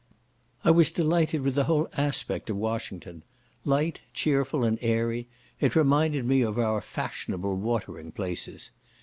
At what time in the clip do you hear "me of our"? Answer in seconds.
6.25-6.81